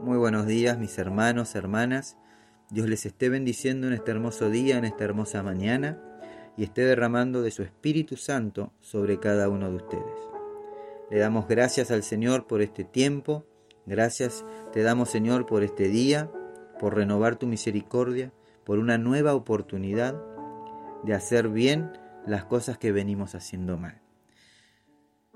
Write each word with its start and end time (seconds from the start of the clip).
Muy 0.00 0.18
buenos 0.18 0.46
días 0.46 0.78
mis 0.78 0.98
hermanos, 0.98 1.54
hermanas. 1.54 2.16
Dios 2.68 2.88
les 2.88 3.06
esté 3.06 3.28
bendiciendo 3.28 3.86
en 3.86 3.92
este 3.92 4.10
hermoso 4.10 4.50
día, 4.50 4.76
en 4.76 4.84
esta 4.84 5.04
hermosa 5.04 5.42
mañana, 5.42 5.98
y 6.56 6.64
esté 6.64 6.82
derramando 6.82 7.42
de 7.42 7.50
su 7.50 7.62
Espíritu 7.62 8.16
Santo 8.16 8.72
sobre 8.80 9.20
cada 9.20 9.48
uno 9.48 9.70
de 9.70 9.76
ustedes. 9.76 10.04
Le 11.10 11.18
damos 11.18 11.46
gracias 11.46 11.90
al 11.90 12.02
Señor 12.02 12.46
por 12.46 12.60
este 12.60 12.84
tiempo, 12.84 13.46
gracias 13.86 14.44
te 14.72 14.82
damos 14.82 15.10
Señor 15.10 15.46
por 15.46 15.62
este 15.62 15.88
día, 15.88 16.30
por 16.80 16.96
renovar 16.96 17.36
tu 17.36 17.46
misericordia, 17.46 18.32
por 18.64 18.78
una 18.78 18.98
nueva 18.98 19.34
oportunidad 19.34 20.20
de 21.04 21.14
hacer 21.14 21.48
bien 21.48 21.92
las 22.26 22.44
cosas 22.44 22.78
que 22.78 22.92
venimos 22.92 23.34
haciendo 23.34 23.78
mal. 23.78 24.00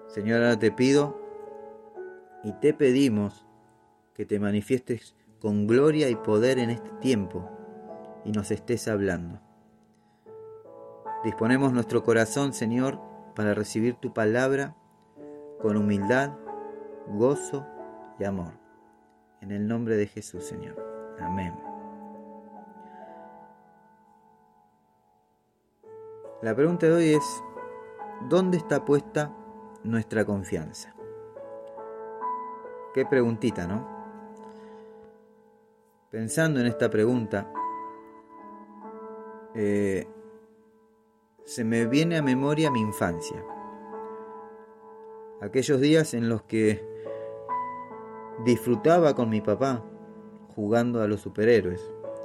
Señor, 0.09 0.43
ahora 0.43 0.59
te 0.59 0.73
pido 0.73 1.21
y 2.43 2.53
te 2.53 2.75
pedimos 2.75 3.48
que 4.19 4.27
te 4.27 4.41
manifiestes 4.41 5.15
con 5.41 5.69
gloria 5.69 6.11
y 6.11 6.17
poder 6.17 6.59
en 6.59 6.71
este 6.71 6.91
tiempo 7.01 7.49
y 8.25 8.33
nos 8.33 8.51
estés 8.51 8.89
hablando. 8.89 9.41
Disponemos 11.23 11.73
nuestro 11.73 12.03
corazón, 12.03 12.53
Señor, 12.53 13.01
para 13.37 13.55
recibir 13.55 13.95
tu 13.95 14.13
palabra 14.13 14.75
con 15.63 15.77
humildad, 15.77 16.33
gozo 17.07 17.65
y 18.19 18.25
amor. 18.25 18.55
En 19.41 19.53
el 19.53 19.69
nombre 19.69 19.97
de 19.97 20.09
Jesús, 20.09 20.43
Señor. 20.43 20.75
Amén. 21.21 21.55
La 26.43 26.57
pregunta 26.57 26.87
de 26.87 26.93
hoy 26.93 27.15
es, 27.15 27.45
¿dónde 28.29 28.57
está 28.57 28.85
puesta 28.85 29.33
nuestra 29.85 30.25
confianza? 30.25 30.93
Qué 32.93 33.07
preguntita, 33.07 33.69
¿no? 33.69 33.98
Pensando 36.11 36.61
en 36.61 36.67
esta 36.67 36.91
pregunta, 36.91 37.53
eh, 39.55 40.07
se 41.45 41.65
me 41.65 41.87
viene 41.87 42.17
a 42.17 42.23
memoria 42.23 42.71
mi 42.71 42.81
infancia. 42.81 43.45
Aquellos 45.41 45.81
días 45.81 46.15
en 46.15 46.29
los 46.29 46.43
que 46.43 46.85
disfrutaba 48.45 49.15
con 49.15 49.29
mi 49.31 49.41
papá 49.41 49.85
jugando 50.55 51.03
a 51.03 51.07
los 51.07 51.21
superhéroes. 51.21 51.81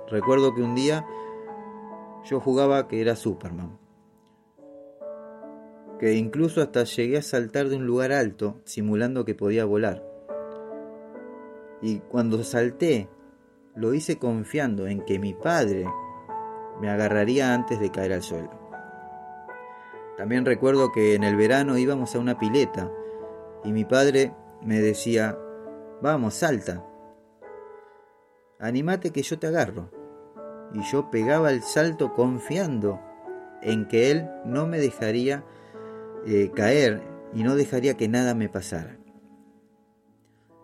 Recuerdo 0.10 0.54
que 0.54 0.62
un 0.62 0.76
día 0.76 1.06
yo 2.26 2.40
jugaba 2.40 2.88
que 2.88 3.02
era 3.02 3.16
Superman 3.16 3.84
que 6.04 6.16
incluso 6.16 6.62
hasta 6.62 6.84
llegué 6.84 7.18
a 7.18 7.22
saltar 7.22 7.70
de 7.70 7.78
un 7.78 7.86
lugar 7.86 8.12
alto, 8.12 8.60
simulando 8.66 9.24
que 9.24 9.36
podía 9.36 9.64
volar. 9.64 10.04
Y 11.82 12.00
cuando 12.00 12.44
salté, 12.44 13.08
lo 13.76 13.94
hice 13.94 14.18
confiando 14.18 14.88
en 14.88 15.02
que 15.02 15.20
mi 15.20 15.34
padre 15.34 15.86
me 16.80 16.90
agarraría 16.90 17.54
antes 17.54 17.80
de 17.80 17.92
caer 17.92 18.14
al 18.14 18.24
suelo. 18.24 18.52
También 20.18 20.46
recuerdo 20.46 20.92
que 20.92 21.16
en 21.16 21.24
el 21.24 21.36
verano 21.36 21.78
íbamos 21.78 22.16
a 22.16 22.20
una 22.20 22.38
pileta 22.38 22.92
y 23.64 23.72
mi 23.72 23.86
padre 23.86 24.34
me 24.62 24.80
decía, 24.80 25.38
vamos, 26.02 26.36
salta, 26.36 26.86
animate 28.60 29.12
que 29.12 29.24
yo 29.24 29.40
te 29.40 29.48
agarro. 29.48 29.90
Y 30.74 30.82
yo 30.92 31.12
pegaba 31.12 31.52
el 31.52 31.62
salto 31.62 32.14
confiando 32.14 33.00
en 33.62 33.88
que 33.88 34.12
él 34.12 34.30
no 34.46 34.66
me 34.66 34.80
dejaría 34.80 35.44
eh, 36.26 36.52
caer 36.56 37.02
y 37.34 37.44
no 37.44 37.56
dejaría 37.56 37.96
que 37.96 38.08
nada 38.08 38.34
me 38.34 38.50
pasara. 38.50 38.98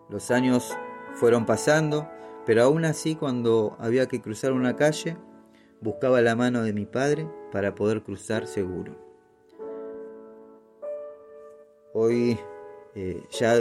Los 0.08 0.30
años 0.30 0.76
fueron 1.14 1.46
pasando, 1.46 2.08
pero 2.46 2.62
aún 2.62 2.84
así 2.84 3.14
cuando 3.14 3.76
había 3.78 4.06
que 4.06 4.20
cruzar 4.20 4.52
una 4.52 4.76
calle, 4.76 5.16
buscaba 5.80 6.20
la 6.20 6.36
mano 6.36 6.62
de 6.62 6.72
mi 6.72 6.86
padre 6.86 7.28
para 7.52 7.74
poder 7.74 8.02
cruzar 8.02 8.46
seguro. 8.46 8.96
Hoy, 11.92 12.38
eh, 12.94 13.22
ya 13.30 13.54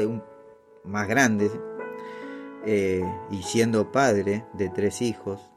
más 0.83 1.07
grande 1.07 1.49
eh, 2.65 3.03
y 3.31 3.41
siendo 3.43 3.91
padre 3.91 4.45
de 4.53 4.69
tres 4.69 5.01
hijos, 5.01 5.51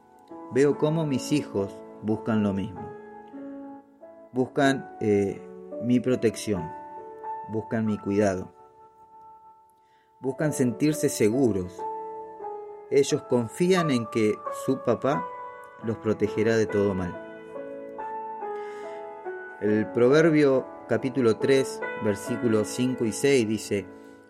veo 0.51 0.77
cómo 0.77 1.05
mis 1.05 1.31
hijos 1.31 1.75
buscan 2.01 2.43
lo 2.43 2.53
mismo. 2.53 2.81
Buscan 4.31 4.97
mi 5.83 5.99
protección, 5.99 6.71
buscan 7.49 7.85
mi 7.85 7.99
cuidado, 7.99 8.51
buscan 10.19 10.53
sentirse 10.53 11.09
seguros. 11.09 11.79
Ellos 12.89 13.23
confían 13.23 13.91
en 13.91 14.05
que 14.07 14.35
su 14.65 14.83
papá 14.83 15.25
los 15.83 15.97
protegerá 15.97 16.57
de 16.57 16.65
todo 16.65 16.93
mal. 16.93 17.19
El 19.61 19.91
proverbio 19.91 20.67
capítulo 20.87 21.37
3, 21.37 21.81
versículos 22.03 22.67
5 22.67 23.05
y 23.05 23.11
6 23.11 23.47
dice, 23.47 23.85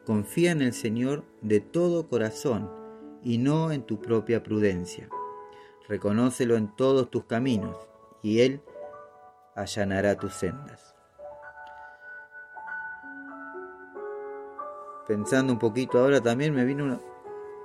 confía 0.05 0.51
en 0.51 0.61
el 0.61 0.73
Señor 0.73 1.25
de 1.41 1.59
todo 1.59 2.07
corazón 2.07 2.71
y 3.23 3.37
no 3.37 3.71
en 3.71 3.83
tu 3.83 3.99
propia 3.99 4.43
prudencia. 4.43 5.09
Reconócelo 5.87 6.55
en 6.55 6.75
todos 6.75 7.09
tus 7.09 7.25
caminos 7.25 7.75
y 8.21 8.41
Él 8.41 8.61
allanará 9.55 10.15
tus 10.15 10.33
sendas. 10.33 10.93
pensando 15.07 15.53
un 15.53 15.59
poquito 15.59 15.99
ahora 15.99 16.21
también 16.21 16.53
me 16.53 16.65
vino 16.65 16.85
una... 16.85 16.99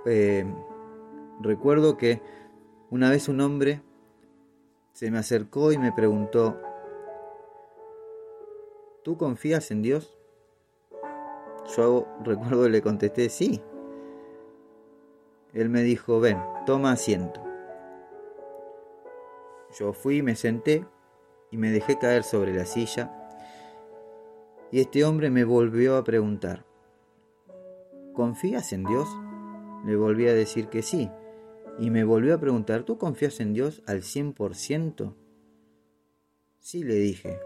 Eh, 0.05 0.45
recuerdo 1.41 1.97
que 1.97 2.21
una 2.91 3.11
vez 3.11 3.29
un 3.29 3.41
hombre 3.41 3.83
se 4.93 5.11
me 5.11 5.19
acercó 5.19 5.73
y 5.73 5.79
me 5.79 5.93
preguntó, 5.93 6.61
¿tú 9.05 9.17
confías 9.17 9.71
en 9.71 9.83
Dios? 9.83 10.19
Yo 11.77 12.07
recuerdo 12.25 12.65
que 12.65 12.71
le 12.71 12.83
contesté, 12.83 13.29
sí. 13.29 13.63
Él 15.53 15.69
me 15.69 15.83
dijo, 15.83 16.21
ven, 16.21 16.39
toma 16.67 16.93
asiento. 16.93 17.43
Yo 19.79 19.93
fui, 19.93 20.23
me 20.23 20.35
senté 20.35 20.87
y 21.51 21.57
me 21.57 21.71
dejé 21.71 21.99
caer 21.99 22.25
sobre 22.25 22.55
la 22.55 22.65
silla. 22.65 23.15
Y 24.71 24.81
este 24.81 25.05
hombre 25.05 25.31
me 25.31 25.45
volvió 25.45 25.97
a 25.97 26.05
preguntar, 26.05 26.65
¿confías 28.13 28.73
en 28.73 28.85
Dios? 28.85 29.09
Le 29.85 29.97
volví 29.97 30.29
a 30.29 30.35
decir 30.35 30.69
que 30.69 30.83
sí. 30.83 31.11
Y 31.79 31.91
me 31.91 32.05
volvió 32.05 32.35
a 32.35 32.41
preguntar, 32.41 32.83
¿tú 32.83 32.99
confías 32.99 33.39
en 33.41 33.53
Dios 33.53 33.83
al 33.87 34.03
100%? 34.03 35.15
Sí, 36.59 36.83
le 36.83 36.95
dije. 36.95 37.39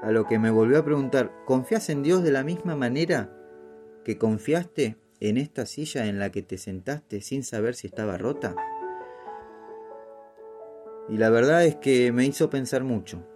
A 0.00 0.10
lo 0.10 0.26
que 0.26 0.38
me 0.38 0.50
volvió 0.50 0.78
a 0.78 0.84
preguntar, 0.84 1.32
¿confías 1.44 1.88
en 1.90 2.02
Dios 2.02 2.22
de 2.22 2.32
la 2.32 2.44
misma 2.44 2.76
manera 2.76 3.36
que 4.04 4.18
confiaste 4.18 4.96
en 5.20 5.38
esta 5.38 5.66
silla 5.66 6.06
en 6.06 6.18
la 6.18 6.30
que 6.30 6.42
te 6.42 6.58
sentaste 6.58 7.20
sin 7.20 7.42
saber 7.42 7.74
si 7.74 7.88
estaba 7.88 8.16
rota? 8.18 8.54
Y 11.08 11.16
la 11.16 11.30
verdad 11.30 11.64
es 11.64 11.76
que 11.76 12.12
me 12.12 12.24
hizo 12.24 12.48
pensar 12.48 12.84
mucho, 12.84 13.26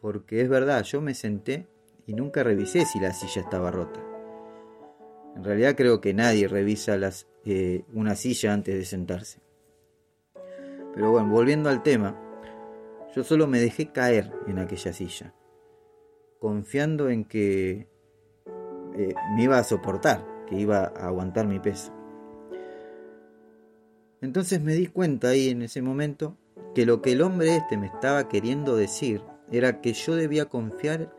porque 0.00 0.40
es 0.40 0.48
verdad, 0.48 0.84
yo 0.84 1.00
me 1.00 1.14
senté 1.14 1.66
y 2.06 2.14
nunca 2.14 2.42
revisé 2.42 2.86
si 2.86 3.00
la 3.00 3.12
silla 3.12 3.42
estaba 3.42 3.70
rota. 3.70 4.00
En 5.38 5.44
realidad 5.44 5.76
creo 5.76 6.00
que 6.00 6.14
nadie 6.14 6.48
revisa 6.48 6.98
eh, 7.44 7.84
una 7.94 8.16
silla 8.16 8.52
antes 8.52 8.74
de 8.74 8.84
sentarse. 8.84 9.38
Pero 10.92 11.12
bueno, 11.12 11.30
volviendo 11.30 11.70
al 11.70 11.84
tema, 11.84 12.20
yo 13.14 13.22
solo 13.22 13.46
me 13.46 13.60
dejé 13.60 13.92
caer 13.92 14.32
en 14.48 14.58
aquella 14.58 14.92
silla, 14.92 15.32
confiando 16.40 17.08
en 17.08 17.24
que 17.24 17.86
eh, 18.96 19.14
me 19.36 19.44
iba 19.44 19.58
a 19.58 19.62
soportar, 19.62 20.26
que 20.48 20.56
iba 20.58 20.78
a 20.80 21.06
aguantar 21.06 21.46
mi 21.46 21.60
peso. 21.60 21.94
Entonces 24.20 24.60
me 24.60 24.74
di 24.74 24.88
cuenta 24.88 25.28
ahí 25.28 25.50
en 25.50 25.62
ese 25.62 25.82
momento 25.82 26.36
que 26.74 26.84
lo 26.84 27.00
que 27.00 27.12
el 27.12 27.22
hombre 27.22 27.54
este 27.54 27.76
me 27.76 27.86
estaba 27.86 28.28
queriendo 28.28 28.74
decir 28.74 29.22
era 29.52 29.80
que 29.80 29.92
yo 29.92 30.16
debía 30.16 30.46
confiar 30.46 31.14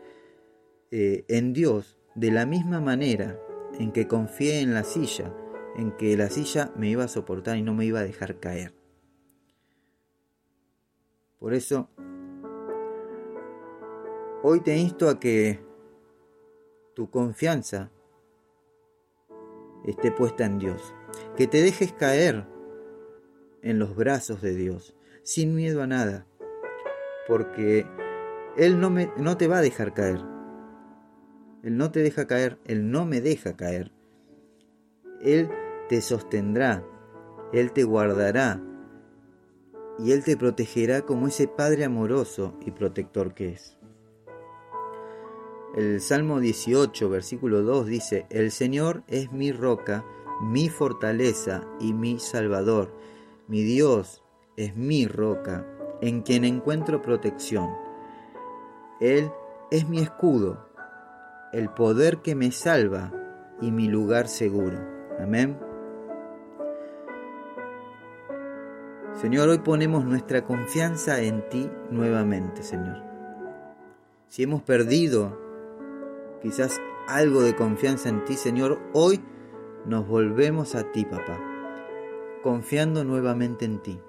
eh, 0.90 1.24
en 1.28 1.54
Dios 1.54 1.96
de 2.14 2.30
la 2.30 2.44
misma 2.44 2.82
manera 2.82 3.40
en 3.80 3.92
que 3.92 4.06
confié 4.06 4.60
en 4.60 4.74
la 4.74 4.84
silla, 4.84 5.34
en 5.74 5.92
que 5.92 6.14
la 6.14 6.28
silla 6.28 6.70
me 6.76 6.90
iba 6.90 7.04
a 7.04 7.08
soportar 7.08 7.56
y 7.56 7.62
no 7.62 7.72
me 7.72 7.86
iba 7.86 8.00
a 8.00 8.04
dejar 8.04 8.38
caer. 8.38 8.74
Por 11.38 11.54
eso, 11.54 11.88
hoy 14.42 14.60
te 14.60 14.76
insto 14.76 15.08
a 15.08 15.18
que 15.18 15.64
tu 16.94 17.08
confianza 17.08 17.90
esté 19.86 20.12
puesta 20.12 20.44
en 20.44 20.58
Dios, 20.58 20.94
que 21.38 21.46
te 21.46 21.62
dejes 21.62 21.94
caer 21.94 22.46
en 23.62 23.78
los 23.78 23.96
brazos 23.96 24.42
de 24.42 24.54
Dios, 24.54 24.94
sin 25.22 25.54
miedo 25.54 25.82
a 25.82 25.86
nada, 25.86 26.26
porque 27.26 27.86
Él 28.58 28.78
no, 28.78 28.90
me, 28.90 29.10
no 29.16 29.38
te 29.38 29.48
va 29.48 29.56
a 29.56 29.62
dejar 29.62 29.94
caer, 29.94 30.20
él 31.62 31.76
no 31.76 31.90
te 31.90 32.00
deja 32.00 32.26
caer, 32.26 32.58
Él 32.64 32.90
no 32.90 33.04
me 33.04 33.20
deja 33.20 33.56
caer. 33.56 33.92
Él 35.20 35.50
te 35.88 36.00
sostendrá, 36.00 36.82
Él 37.52 37.72
te 37.72 37.84
guardará 37.84 38.62
y 39.98 40.12
Él 40.12 40.24
te 40.24 40.38
protegerá 40.38 41.02
como 41.02 41.26
ese 41.26 41.48
Padre 41.48 41.84
amoroso 41.84 42.54
y 42.64 42.70
protector 42.70 43.34
que 43.34 43.50
es. 43.50 43.76
El 45.76 46.00
Salmo 46.00 46.40
18, 46.40 47.10
versículo 47.10 47.62
2 47.62 47.86
dice, 47.86 48.26
El 48.30 48.50
Señor 48.50 49.04
es 49.06 49.30
mi 49.30 49.52
roca, 49.52 50.04
mi 50.40 50.70
fortaleza 50.70 51.68
y 51.78 51.92
mi 51.92 52.18
salvador. 52.18 52.90
Mi 53.48 53.62
Dios 53.62 54.24
es 54.56 54.74
mi 54.76 55.06
roca, 55.06 55.66
en 56.00 56.22
quien 56.22 56.44
encuentro 56.44 57.02
protección. 57.02 57.68
Él 59.00 59.30
es 59.70 59.88
mi 59.88 60.00
escudo, 60.00 60.69
el 61.52 61.68
poder 61.68 62.18
que 62.18 62.34
me 62.34 62.52
salva 62.52 63.12
y 63.60 63.72
mi 63.72 63.88
lugar 63.88 64.28
seguro. 64.28 64.78
Amén. 65.18 65.58
Señor, 69.20 69.48
hoy 69.48 69.58
ponemos 69.58 70.04
nuestra 70.04 70.44
confianza 70.44 71.20
en 71.20 71.46
ti 71.48 71.70
nuevamente, 71.90 72.62
Señor. 72.62 73.02
Si 74.28 74.44
hemos 74.44 74.62
perdido 74.62 75.38
quizás 76.40 76.80
algo 77.08 77.42
de 77.42 77.56
confianza 77.56 78.08
en 78.08 78.24
ti, 78.24 78.34
Señor, 78.34 78.80
hoy 78.94 79.20
nos 79.84 80.06
volvemos 80.06 80.74
a 80.74 80.92
ti, 80.92 81.04
papá, 81.04 81.38
confiando 82.42 83.04
nuevamente 83.04 83.64
en 83.64 83.82
ti. 83.82 84.00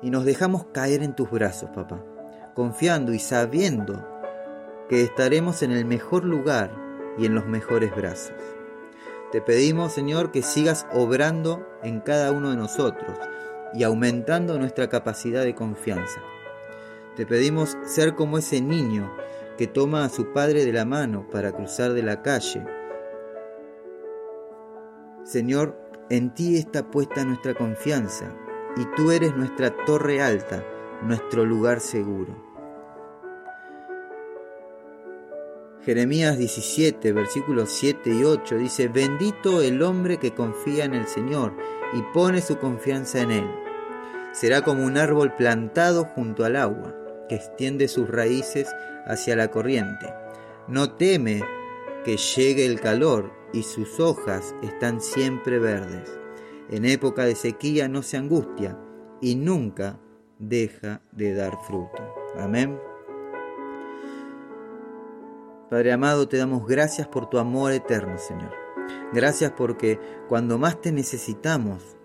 Y 0.00 0.10
nos 0.10 0.24
dejamos 0.24 0.66
caer 0.66 1.02
en 1.02 1.14
tus 1.14 1.30
brazos, 1.30 1.70
papá, 1.70 2.02
confiando 2.54 3.12
y 3.12 3.18
sabiendo 3.18 4.11
que 4.92 5.00
estaremos 5.00 5.62
en 5.62 5.72
el 5.72 5.86
mejor 5.86 6.22
lugar 6.22 6.70
y 7.16 7.24
en 7.24 7.34
los 7.34 7.46
mejores 7.46 7.96
brazos. 7.96 8.36
Te 9.32 9.40
pedimos, 9.40 9.94
Señor, 9.94 10.32
que 10.32 10.42
sigas 10.42 10.86
obrando 10.92 11.66
en 11.82 12.00
cada 12.00 12.30
uno 12.30 12.50
de 12.50 12.58
nosotros 12.58 13.16
y 13.72 13.84
aumentando 13.84 14.58
nuestra 14.58 14.90
capacidad 14.90 15.44
de 15.44 15.54
confianza. 15.54 16.20
Te 17.16 17.24
pedimos 17.24 17.78
ser 17.86 18.14
como 18.14 18.36
ese 18.36 18.60
niño 18.60 19.10
que 19.56 19.66
toma 19.66 20.04
a 20.04 20.10
su 20.10 20.34
padre 20.34 20.62
de 20.66 20.74
la 20.74 20.84
mano 20.84 21.26
para 21.30 21.52
cruzar 21.52 21.94
de 21.94 22.02
la 22.02 22.20
calle. 22.20 22.62
Señor, 25.24 25.74
en 26.10 26.34
ti 26.34 26.58
está 26.58 26.90
puesta 26.90 27.24
nuestra 27.24 27.54
confianza 27.54 28.30
y 28.76 28.84
tú 28.94 29.10
eres 29.10 29.34
nuestra 29.34 29.74
torre 29.86 30.20
alta, 30.20 30.62
nuestro 31.02 31.46
lugar 31.46 31.80
seguro. 31.80 32.51
Jeremías 35.84 36.38
17, 36.38 37.12
versículos 37.12 37.70
7 37.70 38.14
y 38.14 38.22
8 38.22 38.56
dice, 38.56 38.86
bendito 38.86 39.62
el 39.62 39.82
hombre 39.82 40.18
que 40.18 40.32
confía 40.32 40.84
en 40.84 40.94
el 40.94 41.08
Señor 41.08 41.56
y 41.92 42.02
pone 42.14 42.40
su 42.40 42.58
confianza 42.58 43.20
en 43.20 43.32
Él. 43.32 43.50
Será 44.32 44.62
como 44.62 44.84
un 44.84 44.96
árbol 44.96 45.34
plantado 45.34 46.04
junto 46.04 46.44
al 46.44 46.54
agua, 46.54 46.94
que 47.28 47.34
extiende 47.34 47.88
sus 47.88 48.08
raíces 48.08 48.68
hacia 49.06 49.34
la 49.34 49.50
corriente. 49.50 50.06
No 50.68 50.94
teme 50.94 51.42
que 52.04 52.16
llegue 52.16 52.64
el 52.64 52.80
calor 52.80 53.32
y 53.52 53.64
sus 53.64 53.98
hojas 53.98 54.54
están 54.62 55.00
siempre 55.00 55.58
verdes. 55.58 56.16
En 56.70 56.84
época 56.84 57.24
de 57.24 57.34
sequía 57.34 57.88
no 57.88 58.02
se 58.02 58.16
angustia 58.18 58.78
y 59.20 59.34
nunca 59.34 59.98
deja 60.38 61.02
de 61.10 61.34
dar 61.34 61.58
fruto. 61.66 62.02
Amén. 62.38 62.91
Padre 65.72 65.90
amado, 65.90 66.28
te 66.28 66.36
damos 66.36 66.66
gracias 66.66 67.08
por 67.08 67.30
tu 67.30 67.38
amor 67.38 67.72
eterno, 67.72 68.18
Señor. 68.18 68.52
Gracias 69.14 69.52
porque 69.52 69.98
cuando 70.28 70.58
más 70.58 70.78
te 70.82 70.92
necesitamos, 70.92 71.96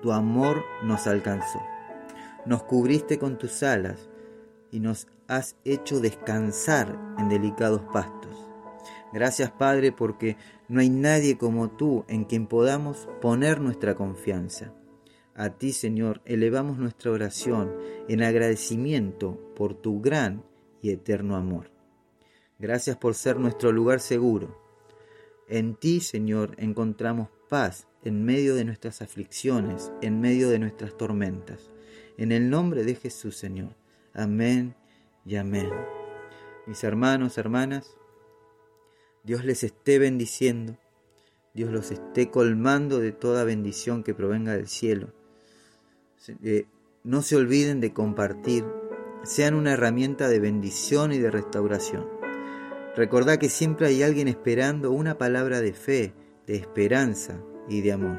tu 0.00 0.12
amor 0.12 0.62
nos 0.84 1.08
alcanzó. 1.08 1.58
Nos 2.46 2.62
cubriste 2.62 3.18
con 3.18 3.36
tus 3.36 3.64
alas 3.64 4.08
y 4.70 4.78
nos 4.78 5.08
has 5.26 5.56
hecho 5.64 5.98
descansar 5.98 6.96
en 7.18 7.28
delicados 7.28 7.82
pastos. 7.92 8.46
Gracias 9.12 9.50
Padre 9.50 9.90
porque 9.90 10.36
no 10.68 10.78
hay 10.78 10.88
nadie 10.88 11.36
como 11.36 11.68
tú 11.68 12.04
en 12.06 12.22
quien 12.22 12.46
podamos 12.46 13.08
poner 13.20 13.60
nuestra 13.60 13.96
confianza. 13.96 14.72
A 15.34 15.50
ti 15.50 15.72
Señor 15.72 16.22
elevamos 16.26 16.78
nuestra 16.78 17.10
oración 17.10 17.74
en 18.08 18.22
agradecimiento 18.22 19.52
por 19.56 19.74
tu 19.74 20.00
gran 20.00 20.44
y 20.80 20.90
eterno 20.90 21.34
amor. 21.34 21.79
Gracias 22.60 22.98
por 22.98 23.14
ser 23.14 23.38
nuestro 23.38 23.72
lugar 23.72 24.00
seguro. 24.00 24.54
En 25.48 25.74
ti, 25.76 26.00
Señor, 26.00 26.54
encontramos 26.58 27.30
paz 27.48 27.88
en 28.04 28.22
medio 28.22 28.54
de 28.54 28.66
nuestras 28.66 29.00
aflicciones, 29.00 29.90
en 30.02 30.20
medio 30.20 30.50
de 30.50 30.58
nuestras 30.58 30.94
tormentas. 30.94 31.70
En 32.18 32.32
el 32.32 32.50
nombre 32.50 32.84
de 32.84 32.96
Jesús, 32.96 33.36
Señor. 33.36 33.74
Amén 34.12 34.74
y 35.24 35.36
amén. 35.36 35.70
Mis 36.66 36.84
hermanos, 36.84 37.38
hermanas, 37.38 37.96
Dios 39.24 39.42
les 39.42 39.64
esté 39.64 39.98
bendiciendo, 39.98 40.76
Dios 41.54 41.72
los 41.72 41.90
esté 41.90 42.30
colmando 42.30 42.98
de 42.98 43.12
toda 43.12 43.44
bendición 43.44 44.04
que 44.04 44.12
provenga 44.12 44.52
del 44.52 44.68
cielo. 44.68 45.14
Eh, 46.42 46.66
no 47.04 47.22
se 47.22 47.36
olviden 47.36 47.80
de 47.80 47.94
compartir, 47.94 48.66
sean 49.24 49.54
una 49.54 49.72
herramienta 49.72 50.28
de 50.28 50.40
bendición 50.40 51.12
y 51.12 51.18
de 51.18 51.30
restauración. 51.30 52.19
Recordá 52.96 53.38
que 53.38 53.48
siempre 53.48 53.86
hay 53.86 54.02
alguien 54.02 54.26
esperando 54.26 54.90
una 54.90 55.16
palabra 55.16 55.60
de 55.60 55.72
fe, 55.72 56.12
de 56.46 56.56
esperanza 56.56 57.40
y 57.68 57.82
de 57.82 57.92
amor. 57.92 58.18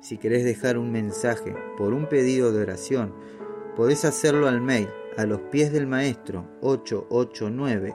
Si 0.00 0.16
querés 0.16 0.44
dejar 0.44 0.78
un 0.78 0.90
mensaje 0.90 1.54
por 1.76 1.92
un 1.92 2.06
pedido 2.06 2.52
de 2.52 2.62
oración, 2.62 3.14
podés 3.76 4.06
hacerlo 4.06 4.48
al 4.48 4.62
mail 4.62 4.88
a 5.18 5.26
los 5.26 5.42
pies 5.42 5.72
del 5.72 5.86
maestro 5.86 6.46
889 6.62 7.94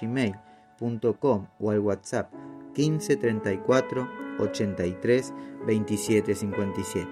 gmail.com 0.00 1.46
o 1.58 1.70
al 1.70 1.80
WhatsApp 1.80 2.32
1534 2.76 4.08
83 4.38 5.32
27 5.66 6.34
57. 6.34 7.08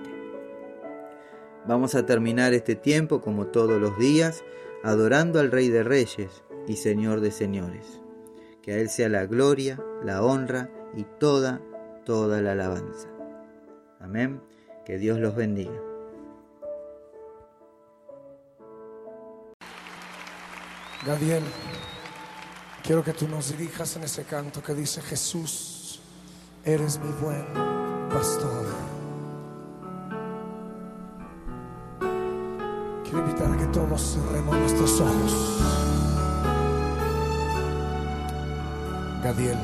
Vamos 1.66 1.96
a 1.96 2.06
terminar 2.06 2.54
este 2.54 2.76
tiempo 2.76 3.20
como 3.20 3.46
todos 3.46 3.80
los 3.80 3.98
días 3.98 4.44
adorando 4.84 5.40
al 5.40 5.50
Rey 5.50 5.68
de 5.68 5.82
Reyes 5.82 6.44
y 6.66 6.76
Señor 6.76 7.20
de 7.20 7.30
señores. 7.30 8.00
Que 8.62 8.72
a 8.72 8.76
Él 8.76 8.88
sea 8.88 9.08
la 9.08 9.26
gloria, 9.26 9.82
la 10.04 10.22
honra 10.22 10.70
y 10.94 11.04
toda, 11.18 11.60
toda 12.04 12.40
la 12.40 12.52
alabanza. 12.52 13.08
Amén. 14.00 14.40
Que 14.84 14.98
Dios 14.98 15.18
los 15.18 15.34
bendiga. 15.34 15.80
Gadiel, 21.04 21.42
quiero 22.84 23.02
que 23.02 23.12
tú 23.12 23.26
nos 23.26 23.50
dirijas 23.50 23.96
en 23.96 24.04
ese 24.04 24.22
canto 24.22 24.62
que 24.62 24.72
dice 24.72 25.02
Jesús, 25.02 26.00
eres 26.64 27.00
mi 27.00 27.10
buen 27.20 27.44
pastor. 28.08 28.66
Quiero 33.02 33.18
invitar 33.18 33.52
a 33.52 33.58
que 33.58 33.66
todos 33.66 34.00
cerremos 34.14 34.56
nuestros 34.56 35.00
ojos. 35.00 36.11
Gadiel. 39.22 39.58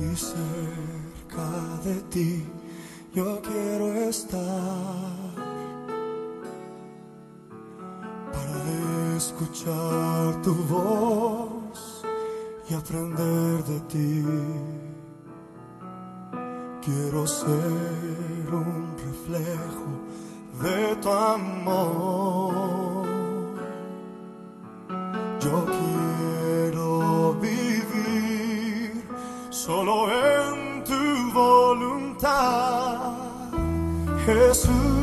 Y 0.00 0.16
cerca 0.16 1.48
de 1.84 1.94
ti 2.10 2.46
yo 3.12 3.42
quiero 3.42 3.92
estar 4.08 4.38
para 8.32 9.16
escuchar 9.16 10.40
tu 10.42 10.54
voz 10.54 12.04
y 12.68 12.74
aprender 12.74 13.64
de 13.64 13.80
ti. 13.92 14.24
Quiero 16.84 17.26
ser 17.26 18.48
un 18.52 18.94
reflejo 18.96 19.90
de 20.62 20.96
tu 21.02 21.10
amor. 21.10 22.89
Yo 25.42 25.64
quiero 25.64 27.34
vivir 27.40 29.02
solo 29.48 30.10
en 30.10 30.84
tu 30.84 31.32
voluntad, 31.32 33.12
Jesús. 34.26 35.00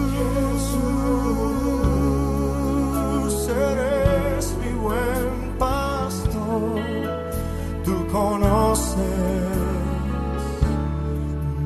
Jesús, 3.28 3.50
eres 3.50 4.56
mi 4.62 4.72
buen 4.80 5.58
pastor, 5.58 6.82
tú 7.84 7.96
conoces 8.12 8.98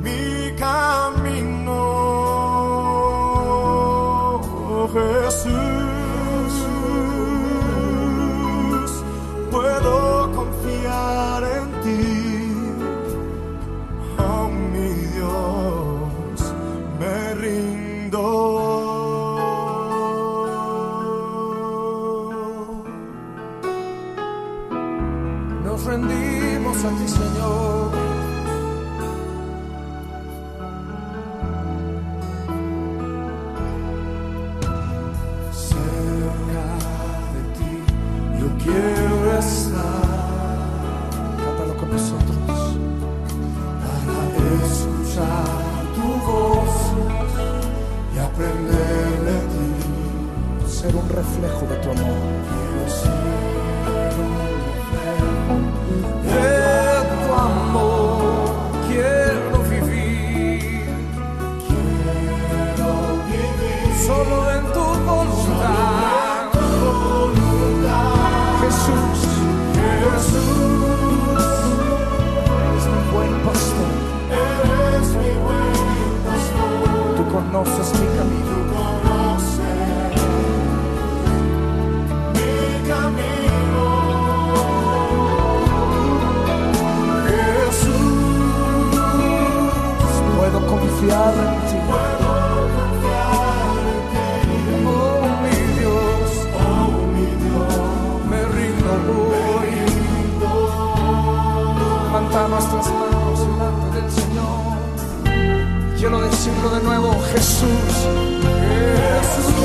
mi 0.02 0.52
camino, 0.58 1.80
Jesús. 4.94 5.92
Solo 64.12 64.52
en 64.52 64.64
tu 64.74 64.84
voluntad. 65.08 66.52
Jesús, 68.62 69.20
Jesús, 69.80 71.48
eres 72.68 72.86
mi 72.92 73.02
buen 73.14 73.34
pastor. 73.46 73.92
eres 74.30 75.10
mi 75.20 75.32
buen 75.46 75.76
pastor. 76.28 76.76
Tú 77.16 77.24
conoces 77.32 77.88
mi 78.00 78.08
camino. 78.18 78.56
Conoces 78.76 79.80
mi 82.36 82.54
camino. 82.90 83.84
Jesús, 87.64 88.20
puedo 90.38 90.60
confiar 90.68 91.34
en 91.34 91.54
ti. 91.70 91.78
Puedo 91.88 92.51
decirlo 106.44 106.72
de 106.72 106.82
nuevo, 106.82 107.22
Jesús. 107.34 107.68
Jesús, 109.36 109.62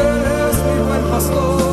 eres 0.00 0.56
mi 0.64 0.88
buen 0.88 1.04
pastor. 1.10 1.67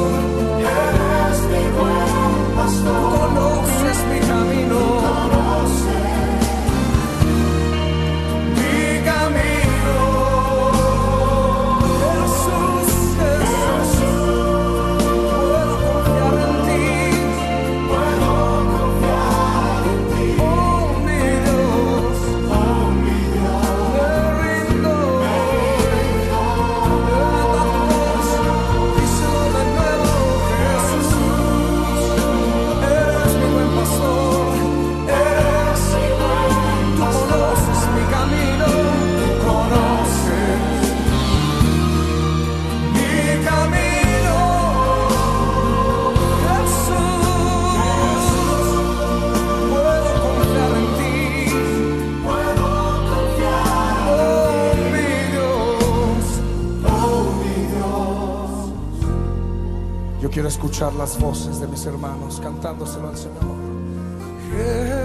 Escuchar 60.75 60.94
las 60.96 61.17
voces 61.17 61.62
de 61.62 61.67
mis 61.67 61.86
hermanos 61.86 62.41
cantándoselo 62.44 63.08
al 63.08 63.15
Señor. 63.15 63.55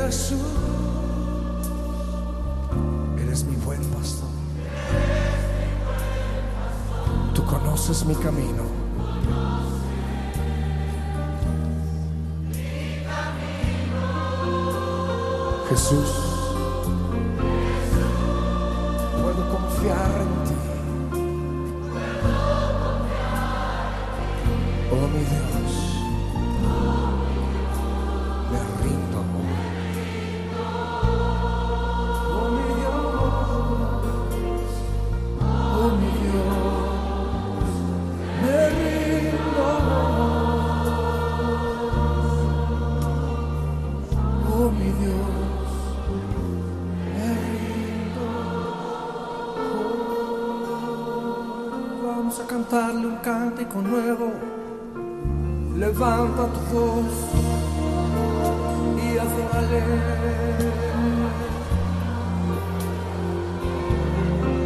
Jesús, 0.05 0.41
eres 3.17 3.45
mi 3.45 3.55
buen 3.55 3.81
pastor. 3.85 4.29
Tú 7.35 7.45
conoces 7.45 8.05
mi 8.05 8.17
camino. 8.17 8.65
Jesús, 15.69 16.11
puedo 19.23 19.51
confiar 19.53 20.21
en 20.21 20.49
ti. 20.49 20.60
cántico 53.23 53.83
nuevo, 53.83 54.33
levanta 55.77 56.47
tu 56.47 56.61
voz 56.75 57.05
y 59.03 59.19
hazlo 59.19 59.45
valer. 59.53 60.71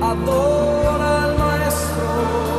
Adora 0.03 1.25
al 1.25 1.39
Maestro. 1.39 2.54